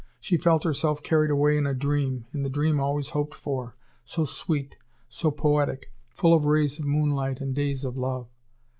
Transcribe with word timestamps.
She 0.19 0.35
felt 0.35 0.63
herself 0.63 1.03
carried 1.03 1.29
away 1.29 1.57
in 1.57 1.67
a 1.67 1.75
dream, 1.75 2.25
in 2.33 2.41
the 2.41 2.49
dream 2.49 2.79
always 2.79 3.09
hoped 3.11 3.35
for, 3.35 3.75
so 4.03 4.25
sweet, 4.25 4.75
so 5.07 5.29
poetic, 5.29 5.91
full 6.09 6.33
of 6.33 6.47
rays 6.47 6.79
of 6.79 6.85
moonlight 6.87 7.39
and 7.39 7.53
days 7.53 7.85
of 7.85 7.95
love. 7.95 8.27